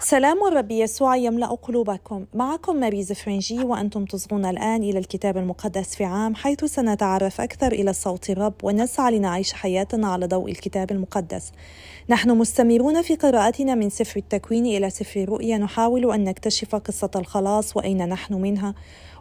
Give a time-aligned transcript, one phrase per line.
[0.00, 2.26] سلام الرب يسوع يملأ قلوبكم.
[2.34, 7.92] معكم ماريز فرنجي وأنتم تصغون الآن إلى الكتاب المقدس في عام حيث سنتعرف أكثر إلى
[7.92, 11.52] صوت الرب ونسعى لنعيش حياتنا على ضوء الكتاب المقدس.
[12.08, 15.58] نحن مستمرون في قراءتنا من سفر التكوين إلى سفر الرؤيا.
[15.58, 18.74] نحاول أن نكتشف قصة الخلاص وأين نحن منها.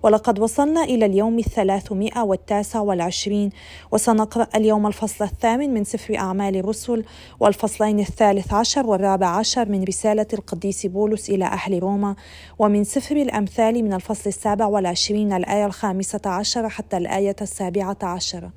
[0.05, 3.49] ولقد وصلنا إلى اليوم الثلاثمائة والتاسع والعشرين
[3.91, 7.05] وسنقرأ اليوم الفصل الثامن من سفر أعمال الرسل
[7.39, 12.15] والفصلين الثالث عشر والرابع عشر من رسالة القديس بولس إلى أهل روما
[12.59, 18.51] ومن سفر الأمثال من الفصل السابع والعشرين الآية الخامسة عشر حتى الآية السابعة عشرة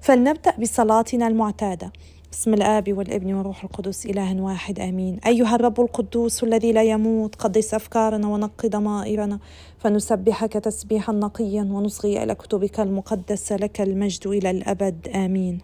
[0.00, 1.92] فلنبدأ بصلاتنا المعتادة.
[2.34, 5.20] بسم الآب والابن والروح القدس إله واحد آمين.
[5.26, 9.38] أيها الرب القدوس الذي لا يموت قدس أفكارنا ونقي ضمائرنا
[9.78, 15.60] فنسبحك تسبيحا نقيا ونصغي إلى كتبك المقدسة لك المجد إلى الأبد آمين.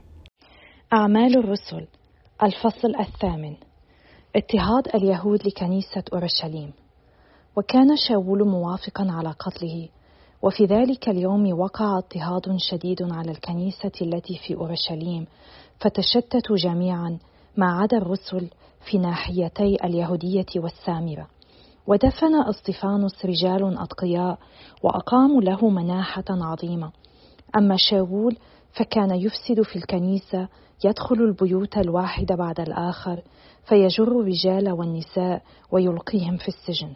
[0.93, 1.87] أعمال الرسل
[2.43, 3.57] الفصل الثامن.
[4.37, 6.73] اضطهاد اليهود لكنيسة أورشليم.
[7.57, 9.89] وكان شاول موافقا على قتله
[10.43, 15.27] وفي ذلك اليوم وقع اضطهاد شديد على الكنيسة التي في أورشليم
[15.81, 17.19] فتشتتوا جميعا
[17.57, 18.49] ما عدا الرسل
[18.91, 21.27] في ناحيتي اليهودية والسامرة.
[21.87, 24.39] ودفن اسطفانوس رجال أتقياء
[24.83, 26.91] وأقاموا له مناحة عظيمة.
[27.57, 28.37] أما شاول
[28.73, 30.49] فكان يفسد في الكنيسة
[30.85, 33.23] يدخل البيوت الواحدة بعد الآخر
[33.65, 35.43] فيجر الرجال والنساء
[35.73, 36.93] ويلقيهم في السجن.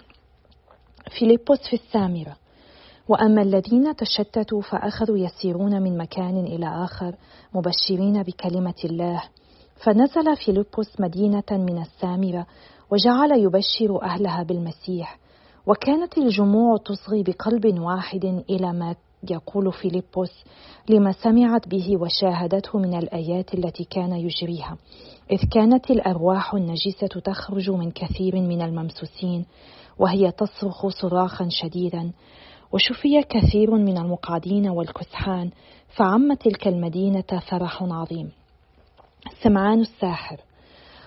[1.18, 2.36] فيليبوس في السامرة.
[3.08, 7.14] وأما الذين تشتتوا فأخذوا يسيرون من مكان إلى آخر
[7.55, 9.22] مبشرين بكلمة الله.
[9.77, 12.46] فنزل فيلبس مدينة من السامره
[12.91, 15.19] وجعل يبشر أهلها بالمسيح.
[15.66, 18.94] وكانت الجموع تصغي بقلب واحد إلى ما
[19.30, 20.44] يقول فيلبس
[20.89, 24.77] لما سمعت به وشاهدته من الآيات التي كان يجريها.
[25.33, 29.44] إذ كانت الأرواح النجسة تخرج من كثير من الممسوسين
[29.98, 32.12] وهي تصرخ صراخا شديدا.
[32.75, 35.50] وشفي كثير من المقعدين والكسحان
[35.97, 38.30] فعم تلك المدينة فرح عظيم.
[39.42, 40.40] سمعان الساحر.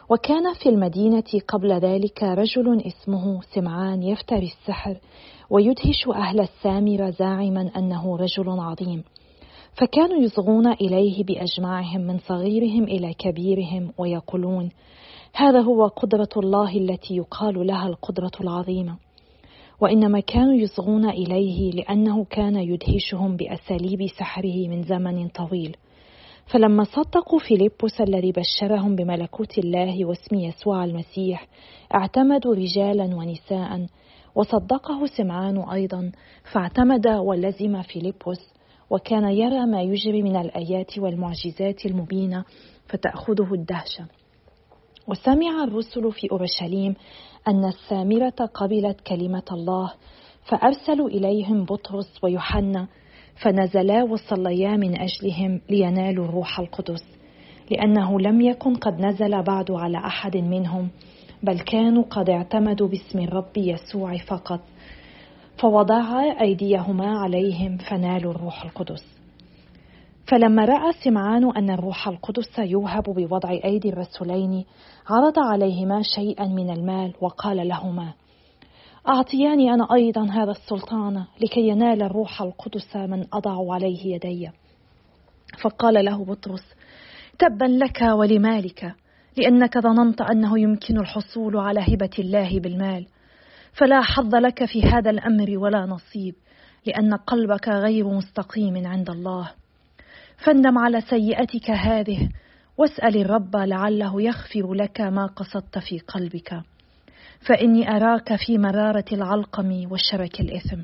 [0.09, 4.97] وكان في المدينة قبل ذلك رجل اسمه سمعان يفتري السحر
[5.50, 9.03] ويدهش أهل السامرة زاعما أنه رجل عظيم.
[9.73, 14.69] فكانوا يصغون إليه بأجمعهم من صغيرهم إلى كبيرهم ويقولون
[15.34, 19.06] هذا هو قدرة الله التي يقال لها القدرة العظيمة.
[19.81, 25.77] وإنما كانوا يصغون إليه لأنه كان يدهشهم بأساليب سحره من زمن طويل.
[26.47, 31.47] فلما صدقوا فيلبس الذي بشرهم بملكوت الله واسم يسوع المسيح
[31.95, 33.87] اعتمدوا رجالا ونساء
[34.35, 36.11] وصدقه سمعان أيضا
[36.53, 38.53] فاعتمد ولزم فيلبس
[38.89, 42.45] وكان يرى ما يجري من الآيات والمعجزات المبينة
[42.87, 44.05] فتأخذه الدهشة
[45.07, 46.95] وسمع الرسل في أورشليم
[47.47, 49.94] أن السامرة قبلت كلمة الله
[50.46, 52.88] فأرسلوا إليهم بطرس ويوحنا
[53.41, 57.03] فنزلا وصليا من أجلهم لينالوا الروح القدس
[57.72, 60.90] لأنه لم يكن قد نزل بعد على أحد منهم
[61.44, 64.59] بل كانوا قد اعتمدوا باسم الرب يسوع فقط
[65.58, 69.16] فوضعا أيديهما عليهم فنالوا الروح القدس.
[70.27, 74.65] فلما رأى سمعان أن الروح القدس يوهب بوضع أيدي الرسولين
[75.09, 78.13] عرض عليهما شيئا من المال وقال لهما
[79.09, 84.49] أعطياني أنا أيضا هذا السلطان لكي ينال الروح القدس من أضع عليه يدي.
[85.61, 86.63] فقال له بطرس
[87.39, 88.95] تبا لك ولمالك
[89.37, 93.07] لأنك ظننت أنه يمكن الحصول على هبة الله بالمال.
[93.73, 96.35] فلا حظ لك في هذا الأمر ولا نصيب
[96.85, 99.51] لأن قلبك غير مستقيم عند الله.
[100.37, 102.29] فاندم على سيئتك هذه.
[102.77, 106.61] واسأل الرب لعله يغفر لك ما قصدت في قلبك.
[107.39, 110.81] فإني أراك في مرارة العلقم وشرك الإثم.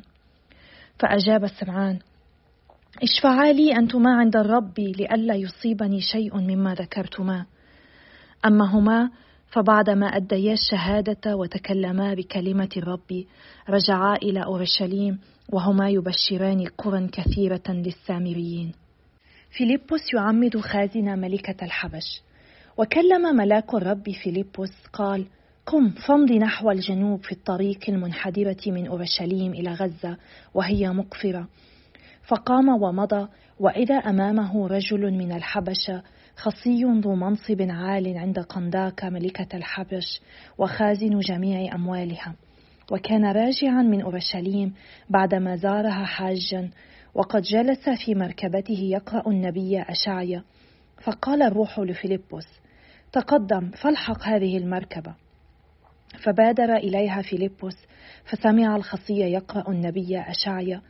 [1.00, 2.00] فأجاب سمعان
[3.04, 7.46] اشفعا لي انتما عند الرب لئلا يصيبني شيء مما ذكرتما.
[8.46, 9.10] اما هما
[9.48, 13.26] فبعدما أديا الشهادة وتكلما بكلمة الرب
[13.70, 18.83] رجعا إلى أورشليم وهما يبشران قرى كثيرة للسامريين.
[19.58, 22.22] فيلبس يعمد خازن ملكة الحبش.
[22.78, 25.26] وكلم ملاك الرب فيلبس قال
[25.66, 30.18] قم فامض نحو الجنوب في الطريق المنحدرة من أورشليم إلى غزة
[30.54, 31.48] وهي مقفرة.
[32.28, 33.28] فقام ومضى
[33.60, 36.04] وإذا أمامه رجل من الحبشة
[36.36, 40.22] خصي ذو منصب عال عند قنداك ملكة الحبش
[40.58, 42.36] وخازن جميع أموالها.
[42.92, 44.74] وكان راجعا من أورشليم
[45.10, 46.70] بعدما زارها حاجا
[47.16, 50.44] وقد جلس في مركبته يقرأ النبي أشعيا.
[51.04, 52.48] فقال الروح لفيلبس
[53.12, 55.16] تقدم فالحق هذه المركبة.
[56.24, 57.76] فبادر إليها فيلبس
[58.26, 60.82] فسمع الخصي يقرأ النبي أشعيا.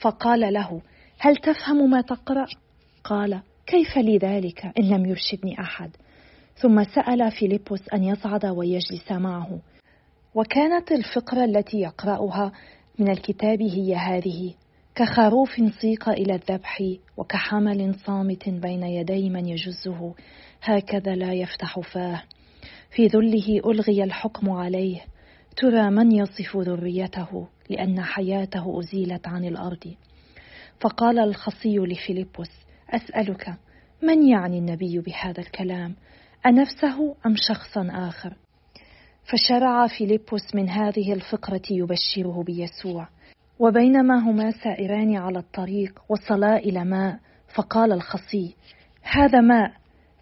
[0.00, 0.82] فقال له
[1.18, 2.46] هل تفهم ما تقرأ؟
[3.04, 5.90] قال كيف لي ذلك إن لم يرشدني أحد؟
[6.54, 9.60] ثم سأل فيلبس أن يصعد ويجلس معه.
[10.34, 12.52] وكانت الفقرة التي يقرأها
[12.98, 14.54] من الكتاب هي هذه.
[14.94, 15.50] كخروف
[15.80, 16.82] سيق إلى الذبح
[17.16, 20.14] وكحمل صامت بين يدي من يجزه
[20.62, 22.22] هكذا لا يفتح فاه.
[22.90, 25.00] في ذله ألغي الحكم عليه
[25.56, 29.94] ترى من يصف ذريته لأن حياته أزيلت عن الأرض.
[30.80, 32.50] فقال الخصي لفيلبس
[32.90, 33.54] أسألك
[34.02, 35.96] من يعني النبي بهذا الكلام؟
[36.46, 38.34] أنفسه أم شخصا آخر؟
[39.24, 43.08] فشرع فيلبس من هذه الفقرة يبشره بيسوع.
[43.58, 47.18] وبينما هما سائران على الطريق وصلا إلى ماء
[47.54, 48.56] فقال الخصي
[49.02, 49.72] هذا ماء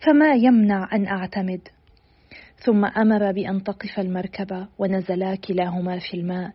[0.07, 1.69] فما يمنع أن أعتمد؟
[2.65, 6.53] ثم أمر بأن تقف المركبة ونزلا كلاهما في الماء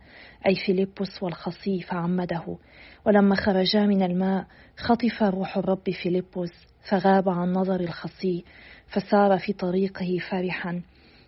[0.48, 2.58] أي فيلبس والخصي فعمده.
[3.06, 4.46] ولما خرجا من الماء
[4.78, 6.52] خطف روح الرب فيلبس
[6.90, 8.46] فغاب عن نظر الخصي
[8.88, 10.82] فسار في طريقه فرحا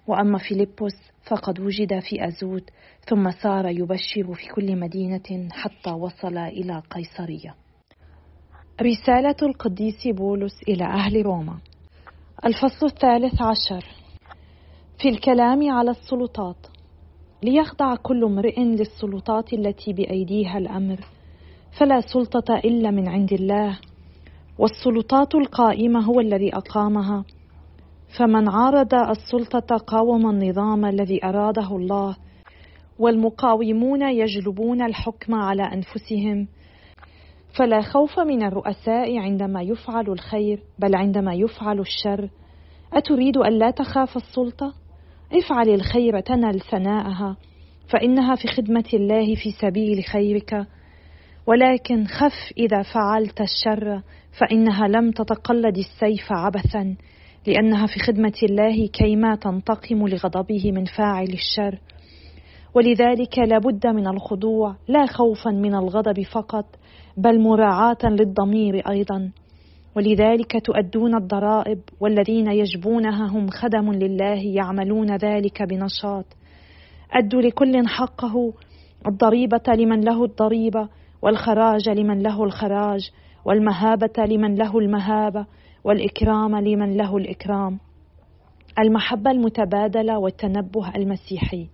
[0.07, 2.69] وأما فيلبس فقد وجد في أزود
[3.09, 7.55] ثم سار يبشر في كل مدينة حتى وصل إلى قيصرية.
[8.81, 11.57] رسالة القديس بولس إلى أهل روما.
[12.45, 13.85] الفصل الثالث عشر.
[15.01, 16.67] في الكلام على السلطات.
[17.43, 20.99] ليخضع كل امرئ للسلطات التي بأيديها الأمر
[21.79, 23.79] فلا سلطة إلا من عند الله
[24.59, 27.25] والسلطات القائمة هو الذي أقامها.
[28.07, 32.15] فمن عارض السلطة قاوم النظام الذي أراده الله
[32.99, 36.47] والمقاومون يجلبون الحكم على أنفسهم.
[37.57, 42.29] فلا خوف من الرؤساء عندما يفعل الخير بل عندما يفعل الشر.
[42.93, 44.73] أتريد الا تخاف السلطة؟
[45.33, 47.37] افعل الخير تنل ثناءها.
[47.89, 50.67] فإنها في خدمة الله في سبيل خيرك.
[51.47, 54.01] ولكن خف إذا فعلت الشر
[54.39, 56.95] فإنها لم تتقلد السيف عبثا.
[57.47, 61.79] لأنها في خدمة الله كيما تنتقم لغضبه من فاعل الشر.
[62.75, 66.65] ولذلك لابد من الخضوع لا خوفا من الغضب فقط
[67.17, 69.31] بل مراعاة للضمير أيضا.
[69.95, 76.25] ولذلك تؤدون الضرائب والذين يجبونها هم خدم لله يعملون ذلك بنشاط.
[77.11, 78.53] أدوا لكل حقه
[79.07, 80.89] الضريبة لمن له الضريبة
[81.21, 83.11] والخراج لمن له الخراج
[83.45, 85.45] والمهابة لمن له المهابة.
[85.87, 87.79] والإكرام لمن له الإكرام
[88.79, 91.67] المحبة المتبادلة والتنبه المسيحي.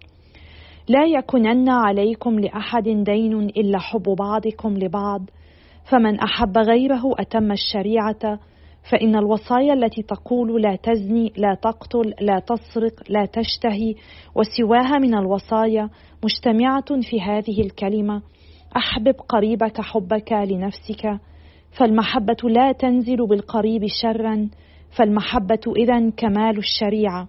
[0.87, 5.21] لا يكونن عليكم لأحد دين إلا حب بعضكم لبعض
[5.91, 8.39] فمن أحب غيره أتم الشريعة
[8.91, 13.95] فإن الوصايا التي تقول لا تزني لا تقتل لا تسرق لا تشتهي
[14.35, 15.89] وسواها من الوصايا
[16.23, 18.21] مجتمعة في هذه الكلمة
[18.77, 21.19] أحبب قريبك حبك لنفسك.
[21.77, 24.49] فالمحبة لا تنزل بالقريب شرا
[24.97, 27.27] فالمحبة إذا كمال الشريعة.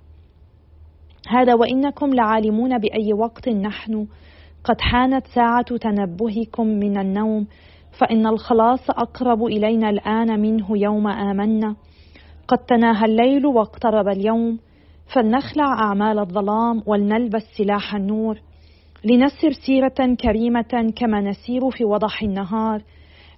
[1.29, 4.07] هذا وإنكم لعالمون بأي وقت نحن.
[4.65, 7.47] قد حانت ساعة تنبهكم من النوم
[8.01, 11.77] فإن الخلاص أقرب إلينا الآن منه يوم آمنا.
[12.49, 14.59] قد تناهى الليل واقترب اليوم
[15.15, 18.41] فلنخلع أعمال الظلام ولنلبس سلاح النور.
[19.05, 22.83] لنسر سيرة كريمة كما نسير في وضح النهار.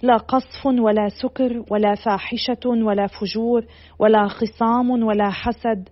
[0.03, 3.65] لا قصف ولا سكر ولا فاحشة ولا فجور
[3.99, 5.89] ولا خصام ولا حسد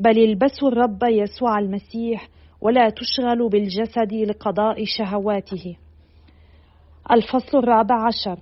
[0.00, 2.28] بل البسوا الرب يسوع المسيح
[2.60, 5.76] ولا تشغلوا بالجسد لقضاء شهواته.
[7.10, 8.38] الفصل الرابع عشر.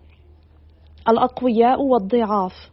[1.09, 2.71] الأقوياء والضعاف.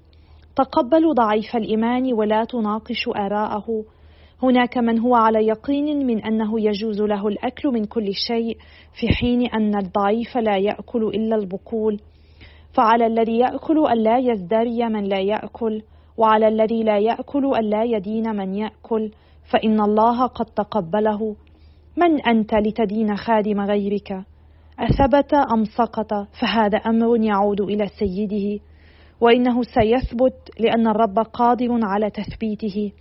[0.55, 3.83] تقبلوا ضعيف الإيمان ولا تناقشوا آراءه.
[4.43, 8.57] هناك من هو على يقين من أنه يجوز له الأكل من كل شيء
[8.99, 11.99] في حين أن الضعيف لا يأكل إلا البقول
[12.79, 15.81] فعلى الذي يأكل ألا يزدري من لا يأكل
[16.17, 19.11] وعلى الذي لا يأكل ألا يدين من يأكل
[19.51, 21.35] فإن الله قد تقبله.
[21.97, 24.11] من أنت لتدين خادم غيرك؟
[24.79, 28.63] أثبت أم سقط؟ فهذا أمر يعود إلى سيده.
[29.21, 32.91] وإنه سيثبت لأن الرب قادر على تثبيته.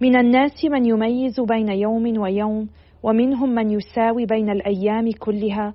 [0.00, 2.68] من الناس من يميز بين يوم ويوم
[3.02, 5.74] ومنهم من يساوي بين الأيام كلها.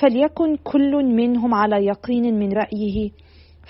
[0.00, 3.10] فليكن كل منهم على يقين من رأيه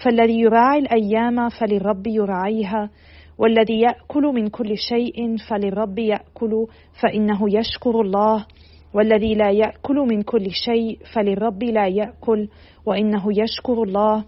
[0.04, 2.90] فالذي يراعي الأيام فللرب يراعيها
[3.38, 6.66] والذي يأكل من كل شيء فللرب يأكل
[7.02, 8.47] فإنه يشكر الله
[8.95, 12.49] والذي لا يأكل من كل شيء فللرب لا يأكل
[12.87, 14.25] وإنه يشكر الله.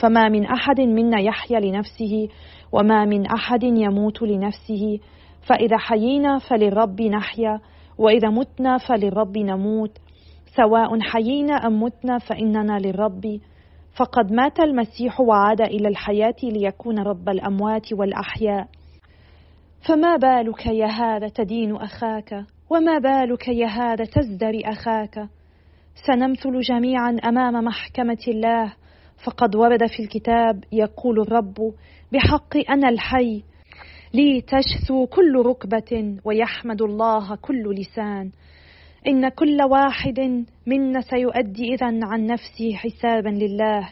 [0.00, 2.28] فما من أحد منا يحيا لنفسه
[2.72, 4.98] وما من أحد يموت لنفسه
[5.48, 7.60] فإذا حيينا فللرب نحيا
[7.98, 9.98] وإذا متنا فللرب نموت.
[10.56, 13.40] سواء حيينا أم متنا فإننا للرب.
[13.96, 18.68] فقد مات المسيح وعاد إلى الحياة ليكون رب الأموات والأحياء.
[19.88, 25.28] فما بالك يا هذا تدين أخاك؟ وما بالك يا هذا تزدري أخاك؟
[26.06, 28.72] سنمثل جميعا أمام محكمة الله.
[29.24, 31.74] فقد ورد في الكتاب يقول الرب
[32.12, 33.42] بحق أنا الحي
[34.14, 38.30] لي تشثو كل ركبة ويحمد الله كل لسان.
[39.06, 43.88] إن كل واحد منا سيؤدي إذا عن نفسه حسابا لله.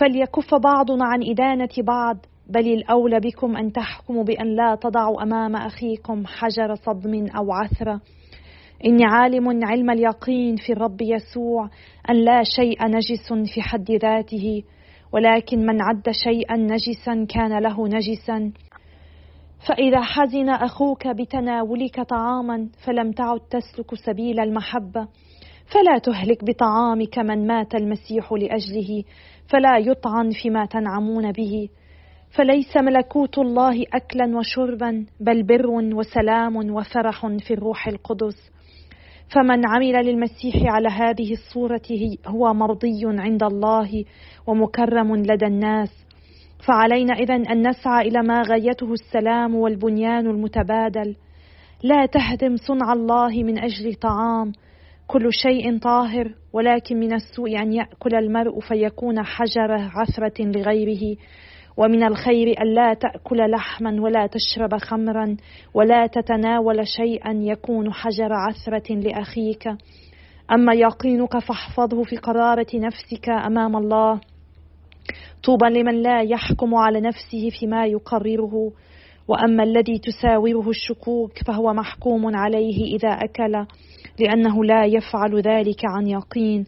[0.00, 6.26] فليكف بعضنا عن إدانة بعض بل الأولى بكم أن تحكموا بأن لا تضعوا أمام أخيكم
[6.26, 8.00] حجر صدم أو عثرة.
[8.84, 11.70] إني عالم علم اليقين في الرب يسوع
[12.10, 14.62] أن لا شيء نجس في حد ذاته
[15.12, 18.52] ولكن من عد شيئا نجسا كان له نجسا.
[19.66, 25.08] فإذا حزن أخوك بتناولك طعاما فلم تعد تسلك سبيل المحبة
[25.66, 29.04] فلا تهلك بطعامك من مات المسيح لأجله
[29.48, 31.68] فلا يطعن فيما تنعمون به.
[32.30, 38.50] فليس ملكوت الله أكلا وشربا بل بر وسلام وفرح في الروح القدس.
[39.34, 44.04] فمن عمل للمسيح على هذه الصورة هو مرضي عند الله
[44.46, 46.05] ومكرم لدى الناس.
[46.58, 51.16] فعلينا إذن أن نسعى إلى ما غايته السلام والبنيان المتبادل.
[51.82, 54.52] لا تهدم صنع الله من أجل طعام.
[55.06, 61.16] كل شيء طاهر ولكن من السوء أن يأكل المرء فيكون حجر عثرة لغيره.
[61.76, 65.36] ومن الخير ألا تأكل لحما ولا تشرب خمرا
[65.74, 69.68] ولا تتناول شيئا يكون حجر عثرة لأخيك.
[70.52, 74.20] أما يقينك فاحفظه في قرارة نفسك أمام الله.
[75.44, 78.72] طوبى لمن لا يحكم على نفسه فيما يقرره
[79.28, 83.66] وأما الذي تساوره الشكوك فهو محكوم عليه إذا أكل
[84.18, 86.64] لأنه لا يفعل ذلك عن يقين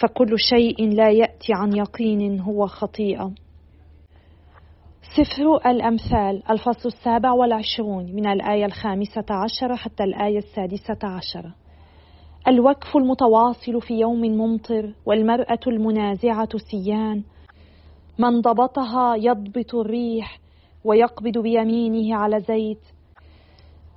[0.00, 3.32] فكل شيء لا يأتي عن يقين هو خطيئة.
[5.16, 11.54] سفر الأمثال الفصل السابع والعشرون من الآية الخامسة عشرة حتى الآية السادسة عشرة
[12.48, 17.22] الوقف المتواصل في يوم ممطر والمرأة المنازعة سيان
[18.18, 20.40] من ضبطها يضبط الريح
[20.84, 22.82] ويقبض بيمينه على زيت.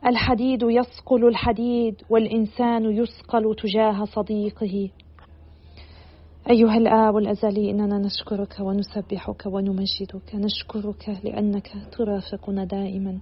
[0.05, 4.89] الحديد يصقل الحديد والإنسان يصقل تجاه صديقه.
[6.49, 10.35] أيها الآب الأزلي إننا نشكرك ونسبحك ونمجدك.
[10.35, 13.19] نشكرك لأنك ترافقنا دائما.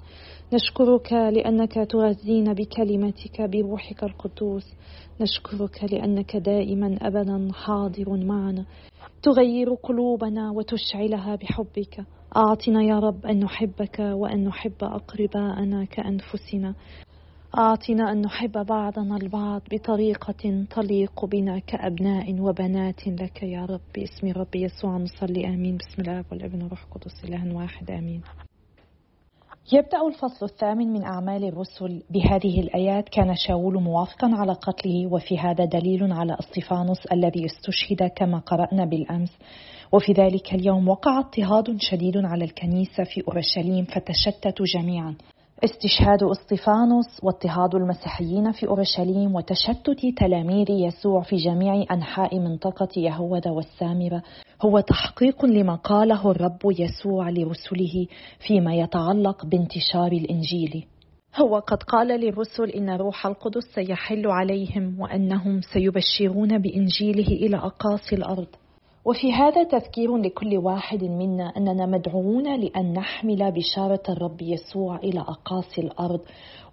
[0.54, 4.74] نشكرك لأنك تغذينا بكلمتك بروحك القدوس.
[5.22, 8.66] نشكرك لأنك دائما أبدا حاضر معنا.
[9.26, 12.06] تغير قلوبنا وتشعلها بحبك.
[12.38, 16.76] أعطنا يا رب أن نحبك وأن نحب أقرباءنا كأنفسنا.
[17.58, 23.82] أعطنا أن نحب بعضنا البعض بطريقة تليق بنا كأبناء وبنات لك يا رب.
[23.96, 25.48] باسم رب يسوع نصلي.
[25.48, 25.78] آمين.
[25.78, 27.92] بسم الله والابن والروح القدس إله واحد.
[27.92, 28.22] آمين.
[29.74, 33.10] يبدأ الفصل الثامن من أعمال الرسل بهذه الآيات.
[33.10, 39.32] كان شاول موافقا على قتله وفي هذا دليل على اسطفانوس الذي استشهد كما قرأنا بالأمس.
[39.92, 45.16] وفي ذلك اليوم وقع اضطهاد شديد على الكنيسة في أورشليم فتشتتوا جميعا.
[45.64, 54.24] استشهاد إسطفانوس واضطهاد المسيحيين في أورشليم وتشتت تلاميذ يسوع في جميع أنحاء منطقة يهوذا والسامرة
[54.62, 58.08] هو تحقيق لما قاله الرب يسوع لرسله
[58.48, 60.86] فيما يتعلق بانتشار الإنجيل.
[61.36, 68.48] هو قد قال للرسل إن روح القدس سيحل عليهم وأنهم سيبشرون بإنجيله إلى أقاصي الأرض.
[69.06, 75.82] وفي هذا تذكير لكل واحد منا أننا مدعوون لأن نحمل بشارة الرب يسوع إلى أقاصي
[75.82, 76.20] الأرض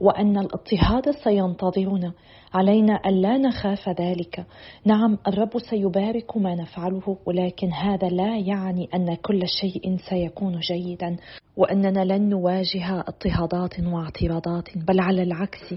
[0.01, 2.13] وأن الاضطهاد سينتظرنا.
[2.55, 4.47] علينا الا نخاف ذلك.
[4.85, 11.17] نعم الرب سيبارك ما نفعله ولكن هذا لا يعني أن كل شيء سيكون جيدا
[11.57, 15.75] وأننا لن نواجه اضطهادات واعتراضات بل على العكس.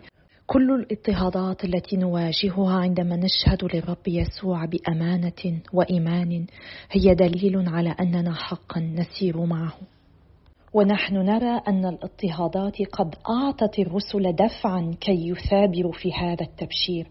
[0.48, 6.46] كل الاضطهادات التي نواجهها عندما نشهد للرب يسوع بأمانة وإيمان
[6.92, 9.74] هي دليل على أننا حقا نسير معه.
[10.74, 17.08] ونحن نرى أن الاضطهادات قد أعطت الرسل دفعا كي يثابروا في هذا التبشير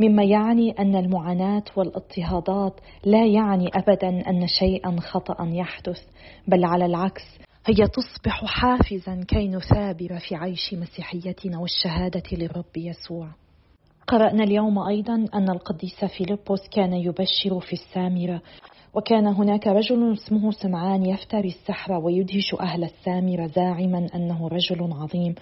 [0.00, 6.00] مما يعني أن المعاناة والاضطهادات لا يعني ابدا أن شيئا خطا يحدث
[6.48, 13.28] بل على العكس هي تصبح حافزا كي نثابر في عيش مسيحيتنا والشهادة للرب يسوع.
[14.06, 18.42] قرأنا اليوم أيضا أن القديس فيلبس كان يبشر في السامرة
[18.94, 25.34] وكان هناك رجل اسمه سمعان يفتري السحر ويدهش أهل السامرة زاعما أنه رجل عظيم.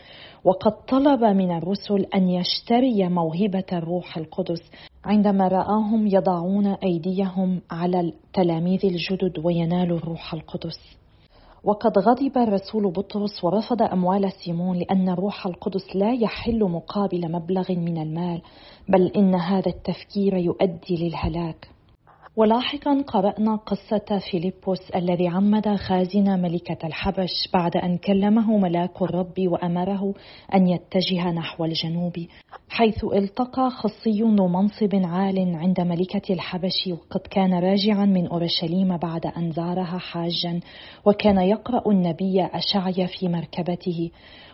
[0.45, 4.71] وقد طلب من الرسل أن يشتري موهبة الروح القدس
[5.05, 10.97] عندما رآهم يضعون أيديهم على التلاميذ الجدد وينالوا الروح القدس.
[11.67, 18.03] وقد غضب الرسول بطرس ورفض أموال سيمون لأن الروح القدس لا يحل مقابل مبلغ من
[18.03, 18.43] المال
[18.89, 21.69] بل إن هذا التفكير يؤدي للهلاك.
[22.37, 30.15] ولاحقا قرأنا قصة فيليبوس الذي عمد خازن ملكة الحبش بعد أن كلمه ملاك الرب وأمره
[30.55, 32.13] أن يتجه نحو الجنوب
[32.69, 39.27] حيث التقى خصي ذو منصب عال عند ملكة الحبش وقد كان راجعا من أورشليم بعد
[39.27, 40.61] أن زارها حاجا
[41.05, 44.11] وكان يقرأ النبي أشعيا في مركبته.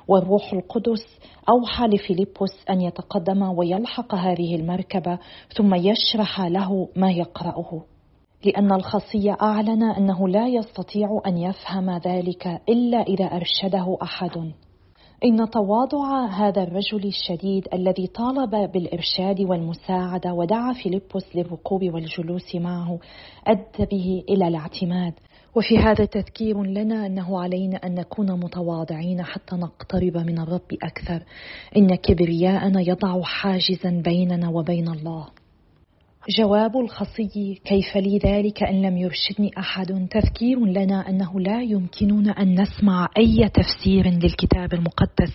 [0.09, 1.19] والروح القدس
[1.49, 5.19] أوحى لفيليبوس أن يتقدم ويلحق هذه المركبة
[5.57, 7.83] ثم يشرح له ما يقرأه.
[8.45, 14.53] لأن الخصي أعلن أنه لا يستطيع أن يفهم ذلك إلا إذا أرشده أحد.
[15.25, 22.99] إن تواضع هذا الرجل الشديد الذي طالب بالإرشاد والمساعدة ودعا فيلبس للركوب والجلوس معه
[23.47, 25.15] أدى به إلى الاعتماد.
[25.57, 31.23] وفي هذا تذكير لنا أنه علينا أن نكون متواضعين حتى نقترب من الرب أكثر.
[31.77, 35.29] إن كبرياءنا يضع حاجزا بيننا وبين الله.
[36.39, 42.61] جواب الخصي كيف لي ذلك إن لم يرشدني أحد؟ تذكير لنا أنه لا يمكننا أن
[42.61, 45.33] نسمع أي تفسير للكتاب المقدس.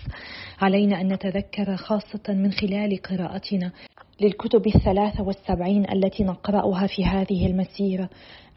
[0.60, 3.72] علينا أن نتذكر خاصة من خلال قراءتنا.
[4.20, 8.08] للكتب الثلاثة والسبعين التي نقرأها في هذه المسيرة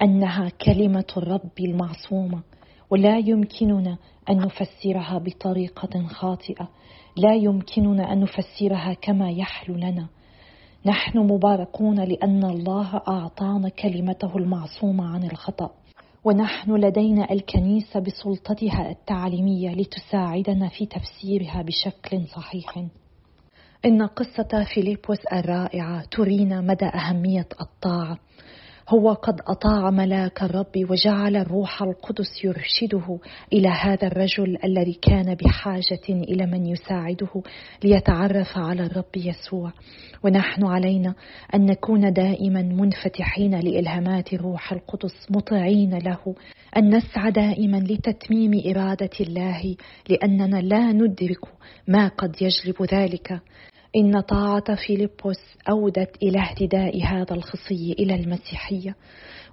[0.01, 2.41] أنها كلمة الرب المعصومة
[2.89, 3.97] ولا يمكننا
[4.29, 6.69] أن نفسرها بطريقة خاطئة
[7.17, 10.07] لا يمكننا أن نفسرها كما يحلو لنا.
[10.85, 15.71] نحن مباركون لأن الله أعطانا كلمته المعصومة عن الخطأ.
[16.23, 22.85] ونحن لدينا الكنيسة بسلطتها التعليمية لتساعدنا في تفسيرها بشكل صحيح.
[23.85, 28.17] إن قصة فيليبوس الرائعة ترينا مدى أهمية الطاعه
[28.89, 33.19] هو قد أطاع ملاك الرب وجعل الروح القدس يرشده
[33.53, 37.43] إلى هذا الرجل الذي كان بحاجة إلى من يساعده
[37.83, 39.71] ليتعرف على الرب يسوع.
[40.23, 41.13] ونحن علينا
[41.55, 46.35] أن نكون دائما منفتحين لإلهامات الروح القدس مطيعين له.
[46.77, 49.75] أن نسعى دائما لتتميم إرادة الله
[50.09, 51.45] لأننا لا ندرك
[51.87, 53.41] ما قد يجلب ذلك.
[53.95, 58.95] إن طاعة فيلبس أودت إلى اهتداء هذا الخصي إلى المسيحية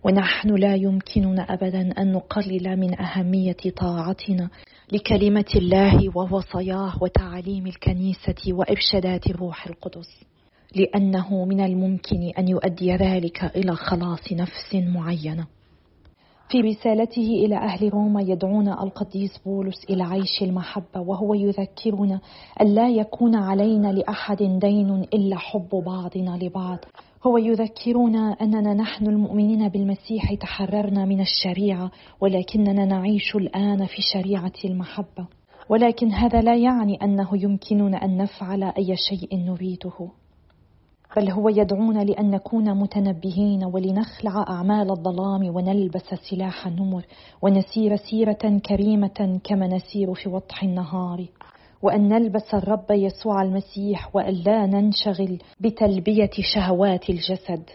[0.05, 4.51] ونحن لا يمكننا أبدا أن نقلل من أهمية طاعتنا
[4.93, 10.25] لكلمة الله ووصاياه وتعاليم الكنيسة وإرشادات الروح القدس
[10.75, 15.47] لأنه من الممكن أن يؤدي ذلك إلى خلاص نفس معينة.
[16.49, 22.21] في رسالته إلى أهل روما يدعون القديس بولس إلى عيش المحبة وهو يذكرنا
[22.61, 26.79] أن لا يكون علينا لأحد دين إلا حب بعضنا لبعض.
[27.27, 35.27] هو يذكرنا أننا نحن المؤمنين بالمسيح تحررنا من الشريعة ولكننا نعيش الآن في شريعة المحبة.
[35.69, 40.11] ولكن هذا لا يعني أنه يمكننا أن نفعل أي شيء نريده.
[41.17, 47.03] بل هو يدعونا لأن نكون متنبهين ولنخلع أعمال الظلام ونلبس سلاح النور
[47.43, 51.27] ونسير سيرة كريمة كما نسير في وضح النهار.
[51.83, 57.71] وأن نلبس الرب يسوع المسيح وأن لا ننشغل بتلبية شهوات الجسد.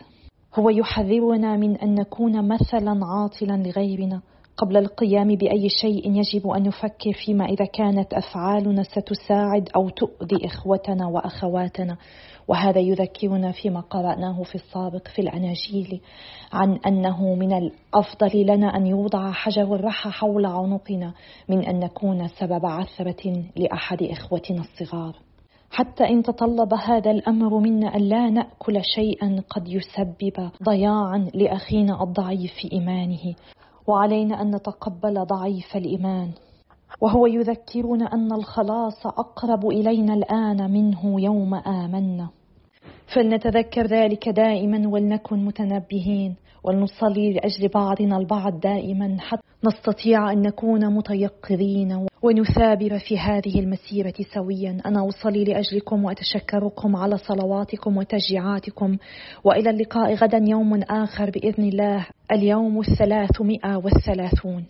[0.55, 4.21] هو يحذرنا من أن نكون مثلا عاطلا لغيرنا
[4.57, 11.07] قبل القيام بأي شيء يجب أن نفكر فيما إذا كانت أفعالنا ستساعد أو تؤذي إخوتنا
[11.07, 11.97] وأخواتنا.
[12.47, 16.01] وهذا يذكرنا فيما قرأناه في السابق في الأناجيل
[16.53, 21.13] عن أنه من الأفضل لنا أن يوضع حجر الرحى حول عنقنا
[21.49, 25.15] من أن نكون سبب عثرة لأحد إخوتنا الصغار.
[25.71, 32.51] حتى إن تطلب هذا الأمر منا أن لا نأكل شيئا قد يسبب ضياعا لأخينا الضعيف
[32.61, 33.35] في إيمانه.
[33.87, 36.31] وعلينا أن نتقبل ضعيف الإيمان.
[37.01, 42.29] وهو يذكرنا أن الخلاص أقرب إلينا الآن منه يوم آمنا.
[43.15, 52.07] فلنتذكر ذلك دائما ولنكن متنبهين ولنصلي لأجل بعضنا البعض دائما حتى نستطيع أن نكون متيقظين
[52.21, 54.77] ونثابر في هذه المسيرة سويا.
[54.85, 58.97] أنا أصلي لأجلكم وأتشكركم على صلواتكم وتشجيعاتكم.
[59.43, 62.05] وإلى اللقاء غدا يوم آخر بإذن الله.
[62.31, 64.65] اليوم الثلاثمائة والثلاثون.